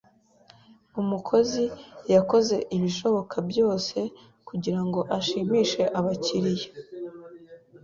Umukozi 1.01 1.63
yakoze 2.13 2.55
ibishoboka 2.75 3.35
byose 3.49 3.97
kugirango 4.47 4.99
ashimishe 5.17 5.81
abakiriya. 5.99 6.69